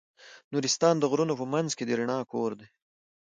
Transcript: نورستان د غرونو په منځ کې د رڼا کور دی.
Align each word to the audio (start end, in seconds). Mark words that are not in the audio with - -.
نورستان 0.53 0.95
د 0.99 1.03
غرونو 1.11 1.33
په 1.39 1.45
منځ 1.53 1.69
کې 1.77 1.83
د 1.85 1.91
رڼا 1.99 2.17
کور 2.31 2.51
دی. 2.59 2.67